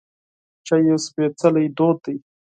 چای 0.65 0.81
یو 0.89 0.97
سپیڅلی 1.05 1.65
دود 1.77 1.97
دی. 2.03 2.15